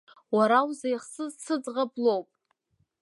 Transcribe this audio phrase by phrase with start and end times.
[0.35, 2.27] Уара узеихсыз сыӡӷаб лоуп.